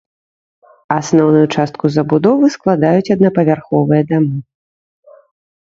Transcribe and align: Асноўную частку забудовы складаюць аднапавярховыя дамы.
Асноўную 0.99 1.43
частку 1.57 1.85
забудовы 1.97 2.45
складаюць 2.57 3.13
аднапавярховыя 3.19 4.01
дамы. 4.15 4.37